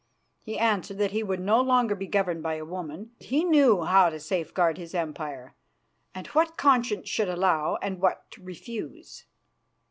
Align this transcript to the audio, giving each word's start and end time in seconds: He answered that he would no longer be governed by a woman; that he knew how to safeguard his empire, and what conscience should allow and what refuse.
He 0.41 0.57
answered 0.57 0.97
that 0.97 1.11
he 1.11 1.21
would 1.21 1.39
no 1.39 1.61
longer 1.61 1.93
be 1.93 2.07
governed 2.07 2.41
by 2.41 2.55
a 2.55 2.65
woman; 2.65 3.11
that 3.19 3.27
he 3.27 3.43
knew 3.43 3.83
how 3.83 4.09
to 4.09 4.19
safeguard 4.19 4.79
his 4.79 4.95
empire, 4.95 5.53
and 6.15 6.25
what 6.29 6.57
conscience 6.57 7.07
should 7.07 7.29
allow 7.29 7.75
and 7.83 8.01
what 8.01 8.35
refuse. 8.41 9.25